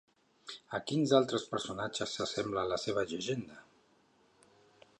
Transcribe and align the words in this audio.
A 0.77 0.77
quins 0.91 1.11
altres 1.17 1.45
personatges 1.51 2.15
s'assembla 2.19 2.65
la 2.71 2.79
seva 2.85 3.05
llegenda? 3.13 3.61